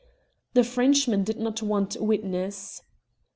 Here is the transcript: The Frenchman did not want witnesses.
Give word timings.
The 0.55 0.63
Frenchman 0.63 1.23
did 1.23 1.37
not 1.39 1.61
want 1.61 1.95
witnesses. 1.99 2.81